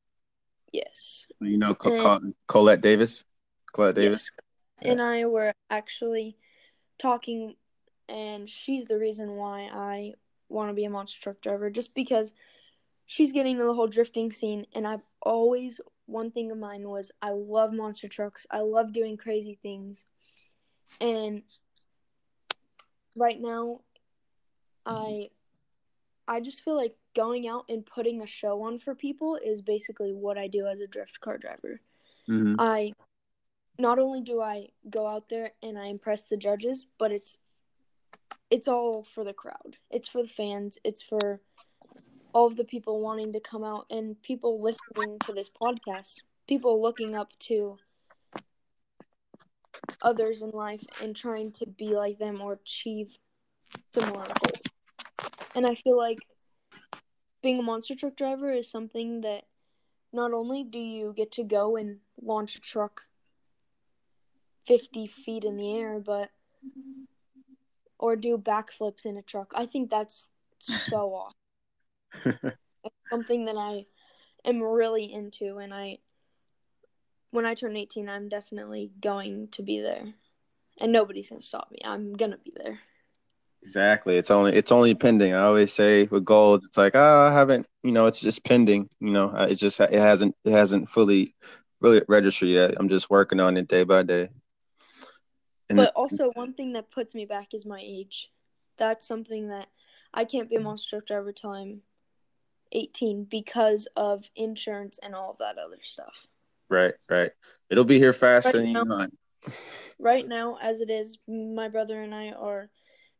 [0.71, 1.27] Yes.
[1.39, 3.23] You know and, Colette Davis?
[3.73, 4.31] Colette Davis?
[4.81, 4.91] Yes.
[4.91, 6.37] And I were actually
[6.97, 7.55] talking
[8.07, 10.13] and she's the reason why I
[10.49, 12.33] want to be a monster truck driver just because
[13.05, 17.11] she's getting into the whole drifting scene and I've always one thing of mine was
[17.21, 18.47] I love monster trucks.
[18.49, 20.05] I love doing crazy things.
[20.99, 21.43] And
[23.15, 23.81] right now
[24.85, 25.29] I
[26.27, 30.13] I just feel like going out and putting a show on for people is basically
[30.13, 31.81] what I do as a drift car driver.
[32.27, 32.55] Mm-hmm.
[32.59, 32.93] I
[33.77, 37.39] not only do I go out there and I impress the judges, but it's
[38.51, 39.77] it's all for the crowd.
[39.89, 40.77] It's for the fans.
[40.83, 41.39] It's for
[42.33, 46.81] all of the people wanting to come out and people listening to this podcast, people
[46.81, 47.77] looking up to
[50.01, 53.17] others in life and trying to be like them or achieve
[53.93, 54.61] similar goals.
[55.55, 56.19] And I feel like
[57.41, 59.45] being a monster truck driver is something that
[60.11, 63.03] not only do you get to go and launch a truck
[64.65, 66.29] 50 feet in the air, but
[67.97, 69.51] or do backflips in a truck.
[69.55, 70.31] I think that's
[70.67, 71.33] so
[72.23, 72.53] awesome.
[72.83, 73.85] it's something that I
[74.45, 75.99] am really into, and I,
[77.31, 80.13] when I turn 18, I'm definitely going to be there,
[80.79, 81.79] and nobody's gonna stop me.
[81.83, 82.79] I'm gonna be there.
[83.63, 84.17] Exactly.
[84.17, 85.33] It's only it's only pending.
[85.33, 88.89] I always say with gold, it's like oh, I haven't, you know, it's just pending.
[88.99, 91.35] You know, it just it hasn't it hasn't fully
[91.81, 92.75] really registered yet.
[92.77, 94.29] I'm just working on it day by day.
[95.69, 98.31] And but also, one thing that puts me back is my age.
[98.77, 99.67] That's something that
[100.13, 101.81] I can't be a monster truck driver till I'm
[102.71, 106.27] 18 because of insurance and all of that other stuff.
[106.69, 107.31] Right, right.
[107.69, 109.17] It'll be here faster right than now, you mind.
[109.99, 112.69] right now, as it is, my brother and I are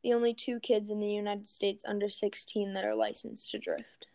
[0.03, 4.05] the only two kids in the United States under 16 that are licensed to drift.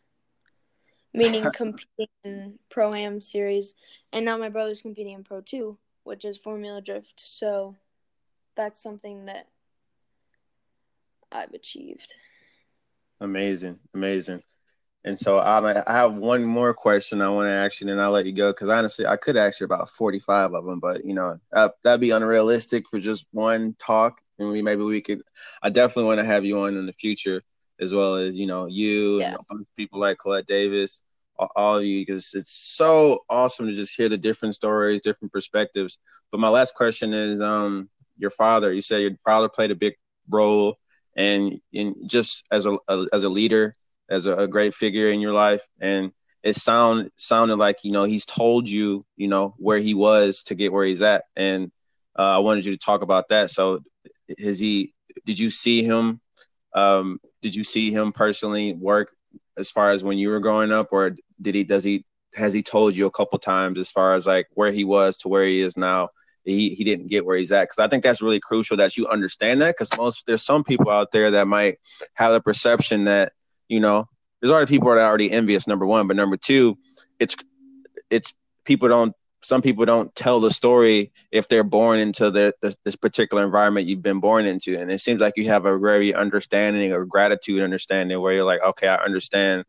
[1.13, 3.75] Meaning competing in Pro Am series.
[4.13, 7.21] And now my brother's competing in Pro 2, which is Formula Drift.
[7.21, 7.77] So
[8.57, 9.49] that's something that
[11.31, 12.15] I've achieved.
[13.21, 13.79] Amazing.
[13.95, 14.43] Amazing.
[15.05, 18.25] And so I have one more question I want to ask you, and I'll let
[18.25, 21.39] you go because honestly, I could ask you about 45 of them, but you know
[21.53, 24.23] that, that'd be unrealistic for just one talk.
[24.39, 25.23] And we maybe we could.
[25.63, 27.43] I definitely want to have you on in the future,
[27.81, 29.37] as well as you know you yeah.
[29.51, 31.03] and people like Colette Davis,
[31.39, 35.99] all, of you, because it's so awesome to just hear the different stories, different perspectives.
[36.31, 38.73] But my last question is, um, your father.
[38.73, 39.95] You said your father played a big
[40.29, 40.79] role,
[41.17, 43.77] and in just as a, a as a leader
[44.09, 48.05] as a, a great figure in your life and it sound sounded like you know
[48.05, 51.71] he's told you you know where he was to get where he's at and
[52.19, 53.81] uh, i wanted you to talk about that so
[54.39, 54.93] has he
[55.25, 56.21] did you see him
[56.75, 59.15] um, did you see him personally work
[59.57, 62.63] as far as when you were growing up or did he does he has he
[62.63, 65.61] told you a couple times as far as like where he was to where he
[65.61, 66.09] is now
[66.45, 69.07] he, he didn't get where he's at because i think that's really crucial that you
[69.07, 71.79] understand that because most there's some people out there that might
[72.15, 73.33] have the perception that
[73.69, 74.09] you know,
[74.41, 75.67] there's already people that are already envious.
[75.67, 76.79] Number one, but number two,
[77.19, 77.37] it's
[78.11, 78.35] it's
[78.65, 79.15] people don't.
[79.45, 83.87] Some people don't tell the story if they're born into the, this, this particular environment
[83.87, 87.63] you've been born into, and it seems like you have a very understanding or gratitude
[87.63, 89.65] understanding where you're like, okay, I understand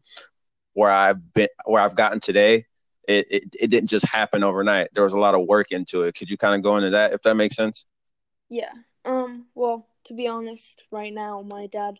[0.73, 2.65] where I've been, where I've gotten today.
[3.07, 4.87] It, it, it didn't just happen overnight.
[4.93, 6.15] There was a lot of work into it.
[6.15, 7.85] Could you kind of go into that if that makes sense?
[8.49, 8.71] Yeah.
[9.03, 9.47] Um.
[9.53, 11.99] Well, to be honest, right now, my dad,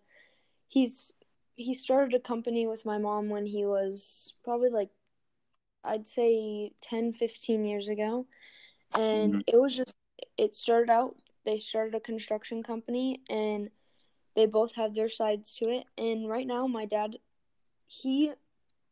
[0.67, 1.13] he's
[1.55, 4.89] he started a company with my mom when he was probably like
[5.85, 8.25] I'd say 10 15 years ago.
[8.93, 9.39] And mm-hmm.
[9.47, 9.95] it was just
[10.37, 13.69] it started out they started a construction company and
[14.35, 15.85] they both have their sides to it.
[15.97, 17.17] And right now my dad
[17.87, 18.31] he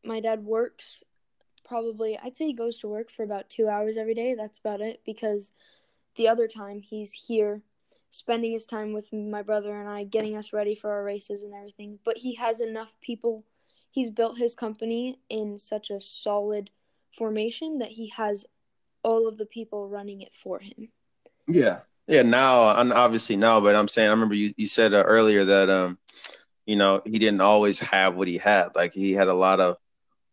[0.03, 1.03] my dad works
[1.65, 4.35] probably I'd say he goes to work for about 2 hours every day.
[4.35, 5.51] That's about it because
[6.15, 7.63] the other time he's here
[8.09, 11.53] spending his time with my brother and I getting us ready for our races and
[11.53, 11.97] everything.
[12.05, 13.43] But he has enough people
[13.93, 16.71] he's built his company in such a solid
[17.13, 18.45] formation that he has
[19.03, 20.89] all of the people running it for him.
[21.47, 21.79] Yeah.
[22.07, 25.45] Yeah, now and obviously now, but I'm saying I remember you, you said uh, earlier
[25.45, 25.97] that um
[26.65, 28.69] you know, he didn't always have what he had.
[28.75, 29.77] Like he had a lot of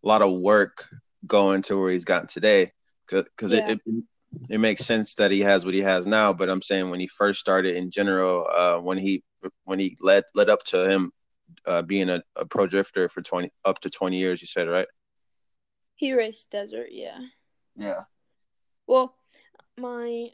[0.05, 0.89] a lot of work
[1.27, 2.73] going to where he's gotten today
[3.07, 3.71] cuz yeah.
[3.71, 4.05] it, it
[4.49, 7.09] it makes sense that he has what he has now, but I'm saying when he
[7.09, 9.23] first started in general uh when he
[9.65, 11.13] when he led led up to him
[11.67, 14.87] uh, being a, a pro drifter for 20 up to 20 years you said right
[16.01, 17.19] he raced desert yeah.
[17.77, 18.05] Yeah.
[18.87, 19.15] Well
[19.77, 20.31] my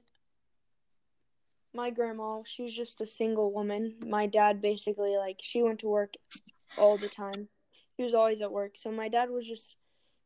[1.75, 3.97] my grandma she was just a single woman.
[4.01, 6.15] My dad basically like she went to work
[6.79, 7.49] all the time.
[7.97, 8.77] He was always at work.
[8.77, 9.77] So my dad was just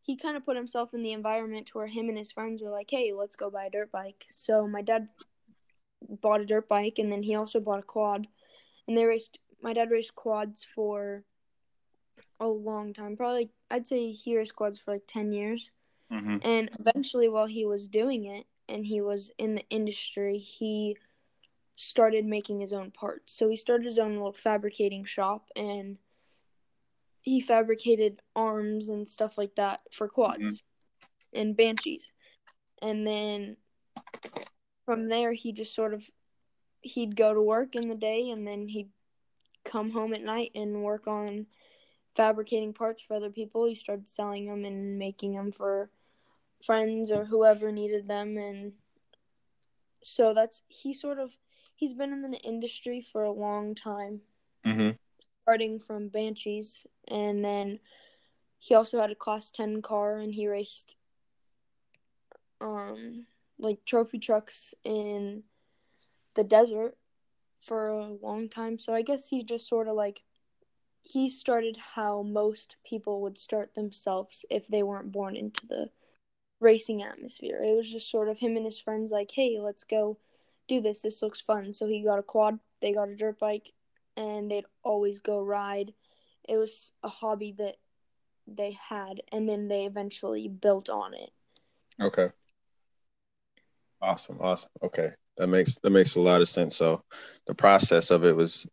[0.03, 2.71] he kind of put himself in the environment to where him and his friends were
[2.71, 4.27] like hey let's go buy a dirt bike.
[4.29, 5.09] So my dad
[6.21, 8.27] bought a dirt bike and then he also bought a quad.
[8.87, 11.25] And they raced my dad raced quads for
[12.41, 13.17] a long time.
[13.17, 15.71] Probably, I'd say he raced quads for like 10 years.
[16.13, 16.39] Mm-hmm.
[16.43, 20.97] And eventually, while he was doing it and he was in the industry, he
[21.77, 23.33] started making his own parts.
[23.33, 25.99] So he started his own little fabricating shop and
[27.23, 31.41] he fabricated arms and stuff like that for quads mm-hmm.
[31.41, 32.13] and banshees.
[32.83, 33.57] And then
[34.85, 36.09] from there, he just sort of
[36.83, 38.91] he'd go to work in the day and then he'd
[39.65, 41.47] come home at night and work on
[42.15, 43.67] fabricating parts for other people.
[43.67, 45.91] He started selling them and making them for
[46.65, 48.73] friends or whoever needed them and
[50.03, 51.31] so that's he sort of
[51.75, 54.21] he's been in the industry for a long time.
[54.67, 54.91] Mm-hmm.
[55.43, 57.81] Starting from Banshees and then
[58.59, 60.97] he also had a class 10 car and he raced
[62.61, 63.27] um
[63.59, 65.43] like trophy trucks in
[66.35, 66.97] the desert
[67.63, 68.79] for a long time.
[68.79, 70.23] So I guess he just sort of like
[71.03, 75.91] he started how most people would start themselves if they weren't born into the
[76.61, 77.63] racing atmosphere.
[77.63, 80.19] It was just sort of him and his friends like, "Hey, let's go
[80.67, 81.03] do this.
[81.03, 83.73] This looks fun." So he got a quad, they got a dirt bike,
[84.17, 85.95] and they'd always go ride.
[86.49, 87.77] It was a hobby that
[88.47, 91.31] they had and then they eventually built on it.
[92.01, 92.31] Okay.
[94.03, 94.71] Awesome, awesome.
[94.83, 96.77] Okay that makes that makes a lot of sense.
[96.77, 97.03] So
[97.47, 98.67] the process of it was,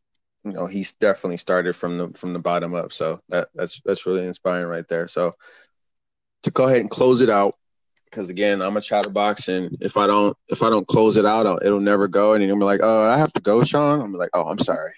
[0.47, 2.93] you know, he's definitely started from the from the bottom up.
[2.93, 5.07] So that that's that's really inspiring right there.
[5.07, 5.33] So
[6.43, 7.55] to go ahead and close it out,
[8.05, 11.45] because again, I'm a chatterbox, and if I don't if I don't close it out,
[11.45, 12.33] I'll, it'll never go.
[12.33, 14.93] And be like, "Oh, I have to go, Sean." I'm like, "Oh, I'm sorry."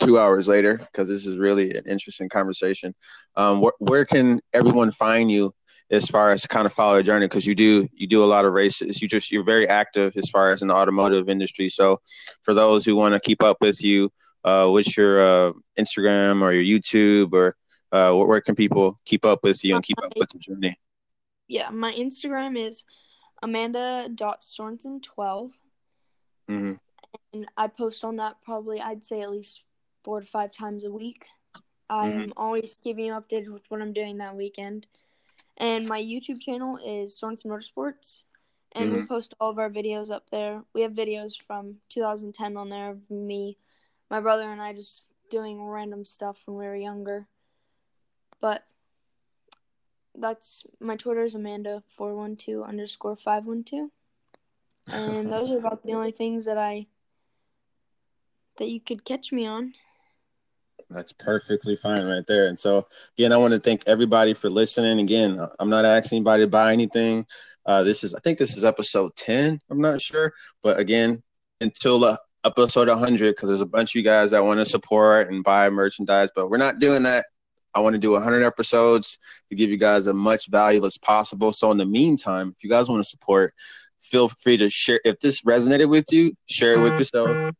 [0.00, 2.94] Two hours later, because this is really an interesting conversation.
[3.36, 5.54] Um, wh- where can everyone find you
[5.92, 8.44] as far as kind of follow your journey because you do you do a lot
[8.44, 12.00] of races you just you're very active as far as in the automotive industry so
[12.40, 14.10] for those who want to keep up with you
[14.44, 17.56] uh, what's your uh, instagram or your youtube or
[17.92, 20.76] uh, where can people keep up with you and keep up with the journey
[21.48, 22.84] yeah my instagram is
[23.42, 25.52] amanda.sorensen 12
[26.50, 26.74] mm-hmm.
[27.32, 29.62] and i post on that probably i'd say at least
[30.04, 31.26] four to five times a week
[31.90, 32.30] i'm mm-hmm.
[32.36, 34.86] always keeping you updated with what i'm doing that weekend
[35.56, 38.24] and my YouTube channel is Sorensen Motorsports.
[38.72, 39.02] And mm-hmm.
[39.02, 40.62] we post all of our videos up there.
[40.74, 43.58] We have videos from 2010 on there of me,
[44.12, 47.26] my brother, and I just doing random stuff when we were younger.
[48.42, 48.62] But
[50.14, 53.88] that's my Twitter is Amanda412 underscore 512.
[54.88, 56.86] And those are about the only things that I
[58.58, 59.72] that you could catch me on.
[60.90, 62.48] That's perfectly fine right there.
[62.48, 65.00] And so, again, I want to thank everybody for listening.
[65.00, 67.24] Again, I'm not asking anybody to buy anything.
[67.64, 69.58] Uh, this is, I think this is episode 10.
[69.70, 70.34] I'm not sure.
[70.62, 71.22] But again,
[71.62, 75.30] until uh, episode 100, because there's a bunch of you guys that want to support
[75.30, 77.26] and buy merchandise, but we're not doing that.
[77.74, 79.18] I want to do 100 episodes
[79.48, 81.52] to give you guys as much value as possible.
[81.52, 83.54] So, in the meantime, if you guys want to support,
[84.00, 85.00] feel free to share.
[85.04, 87.54] If this resonated with you, share it with yourself.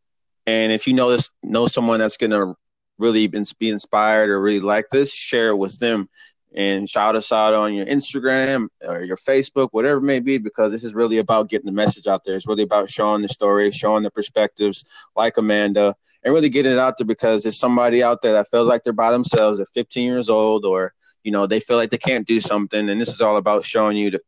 [0.46, 2.54] And if you know this, know someone that's gonna
[2.98, 6.08] really be inspired or really like this, share it with them
[6.54, 10.70] and shout us out on your Instagram or your Facebook, whatever it may be, because
[10.70, 12.34] this is really about getting the message out there.
[12.34, 14.84] It's really about showing the story, showing the perspectives,
[15.16, 18.68] like Amanda, and really getting it out there because there's somebody out there that feels
[18.68, 20.92] like they're by themselves at 15 years old, or
[21.24, 23.96] you know they feel like they can't do something, and this is all about showing
[23.96, 24.20] you to,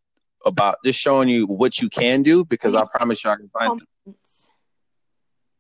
[0.47, 3.69] about just showing you what you can do because I promise you I can find.
[3.69, 4.51] Confidence.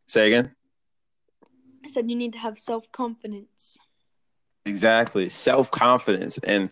[0.07, 0.55] Say again.
[1.85, 3.79] I said you need to have self confidence.
[4.67, 6.71] Exactly, self confidence, and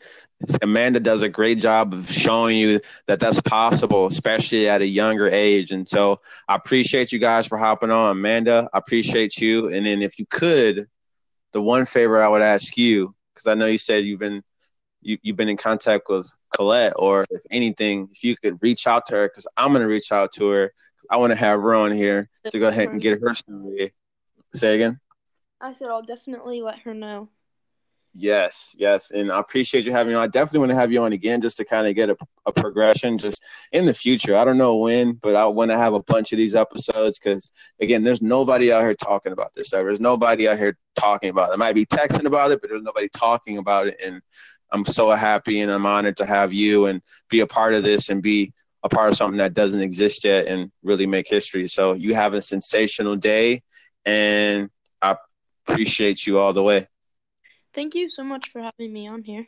[0.62, 5.28] Amanda does a great job of showing you that that's possible, especially at a younger
[5.28, 5.72] age.
[5.72, 8.68] And so, I appreciate you guys for hopping on, Amanda.
[8.72, 9.68] I appreciate you.
[9.68, 10.88] And then, if you could,
[11.52, 14.42] the one favor I would ask you, because I know you said you've been
[15.02, 19.04] you, you've been in contact with Colette, or if anything, if you could reach out
[19.06, 20.72] to her, because I'm gonna reach out to her.
[21.10, 23.92] I want to have her on here to go ahead and get her story.
[24.54, 24.98] Say again.
[25.60, 27.28] I said I'll definitely let her know.
[28.14, 30.18] Yes, yes, and I appreciate you having me.
[30.18, 32.52] I definitely want to have you on again just to kind of get a, a
[32.52, 33.42] progression just
[33.72, 34.36] in the future.
[34.36, 37.50] I don't know when, but I want to have a bunch of these episodes because
[37.80, 39.70] again, there's nobody out here talking about this.
[39.70, 41.54] There's nobody out here talking about it.
[41.54, 44.20] I might be texting about it, but there's nobody talking about it, and
[44.70, 47.00] I'm so happy and I'm honored to have you and
[47.30, 48.52] be a part of this and be
[48.82, 51.66] a part of something that doesn't exist yet and really make history.
[51.66, 53.62] So you have a sensational day,
[54.04, 54.68] and
[55.00, 55.16] I
[55.66, 56.88] appreciate you all the way.
[57.74, 59.46] Thank you so much for having me on here.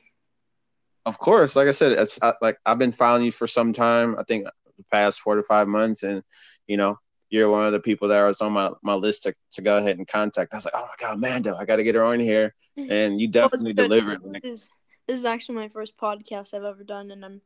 [1.06, 4.16] Of course, like I said, it's I, like I've been following you for some time.
[4.18, 6.22] I think the past four to five months, and
[6.66, 6.98] you know,
[7.28, 9.98] you're one of the people that was on my, my list to, to go ahead
[9.98, 10.54] and contact.
[10.54, 13.20] I was like, oh my god, Amanda, I got to get her on here, and
[13.20, 14.22] you definitely well, delivered.
[14.42, 14.70] This is,
[15.06, 17.42] this is actually my first podcast I've ever done, and I'm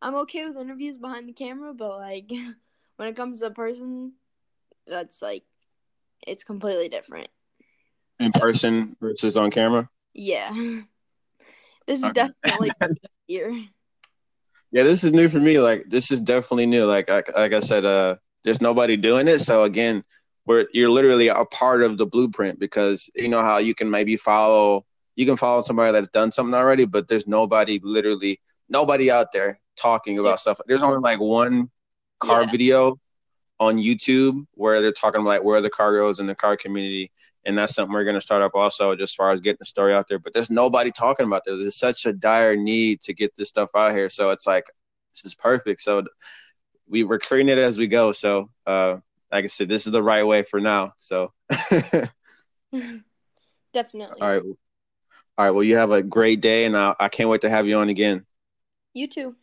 [0.00, 2.30] I'm okay with interviews behind the camera, but like
[2.96, 4.12] when it comes to a person,
[4.86, 5.44] that's like
[6.26, 7.28] it's completely different.
[8.20, 9.90] In so, person versus on camera.
[10.14, 10.80] Yeah.
[11.86, 12.30] This is okay.
[12.42, 12.70] definitely
[13.26, 13.64] here.
[14.72, 15.60] Yeah, this is new for me.
[15.60, 16.86] Like this is definitely new.
[16.86, 19.40] Like like, like I said, uh, there's nobody doing it.
[19.40, 20.02] So again,
[20.46, 24.16] we're you're literally a part of the blueprint because you know how you can maybe
[24.16, 24.86] follow
[25.16, 29.60] you can follow somebody that's done something already, but there's nobody literally nobody out there
[29.76, 30.36] talking about yeah.
[30.36, 30.60] stuff.
[30.66, 31.70] There's only like one
[32.18, 32.50] car yeah.
[32.50, 33.00] video
[33.60, 37.12] on YouTube where they're talking about like where the car goes in the car community
[37.46, 39.64] and that's something we're going to start up also just as far as getting the
[39.64, 40.18] story out there.
[40.18, 41.58] But there's nobody talking about this.
[41.58, 44.08] There's such a dire need to get this stuff out here.
[44.08, 44.66] So it's like
[45.12, 45.80] this is perfect.
[45.80, 46.04] So
[46.88, 48.12] we we're creating it as we go.
[48.12, 48.96] So uh
[49.32, 50.92] like i said this is the right way for now.
[50.96, 51.32] So
[53.72, 54.20] definitely.
[54.20, 54.42] All right.
[54.42, 55.50] All right.
[55.50, 57.88] Well you have a great day and I, I can't wait to have you on
[57.88, 58.24] again.
[58.92, 59.34] You too.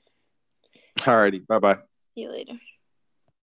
[1.06, 1.40] All righty.
[1.40, 1.78] Bye-bye.
[2.16, 2.54] See you later